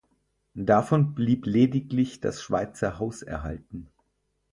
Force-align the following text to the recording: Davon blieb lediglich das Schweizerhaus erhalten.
Davon 0.55 1.13
blieb 1.13 1.45
lediglich 1.45 2.21
das 2.21 2.41
Schweizerhaus 2.41 3.21
erhalten. 3.21 3.91